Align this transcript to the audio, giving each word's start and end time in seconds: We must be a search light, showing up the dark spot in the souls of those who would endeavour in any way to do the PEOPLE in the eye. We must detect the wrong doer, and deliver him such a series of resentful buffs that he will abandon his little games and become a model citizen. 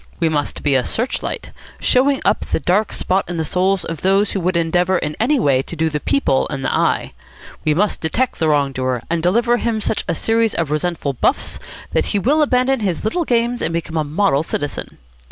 We 0.19 0.29
must 0.29 0.63
be 0.63 0.73
a 0.73 0.83
search 0.83 1.21
light, 1.21 1.51
showing 1.79 2.21
up 2.25 2.39
the 2.47 2.59
dark 2.59 2.91
spot 2.91 3.23
in 3.29 3.37
the 3.37 3.45
souls 3.45 3.85
of 3.85 4.01
those 4.01 4.31
who 4.31 4.39
would 4.39 4.57
endeavour 4.57 4.97
in 4.97 5.15
any 5.19 5.39
way 5.39 5.61
to 5.61 5.75
do 5.75 5.91
the 5.91 5.99
PEOPLE 5.99 6.47
in 6.47 6.63
the 6.63 6.73
eye. 6.75 7.13
We 7.63 7.75
must 7.75 8.01
detect 8.01 8.39
the 8.39 8.49
wrong 8.49 8.71
doer, 8.71 9.03
and 9.11 9.21
deliver 9.21 9.57
him 9.57 9.79
such 9.79 10.03
a 10.07 10.15
series 10.15 10.55
of 10.55 10.71
resentful 10.71 11.13
buffs 11.13 11.59
that 11.91 12.07
he 12.17 12.17
will 12.17 12.41
abandon 12.41 12.79
his 12.79 13.03
little 13.03 13.25
games 13.25 13.61
and 13.61 13.71
become 13.71 13.95
a 13.97 14.03
model 14.03 14.41
citizen. 14.41 14.97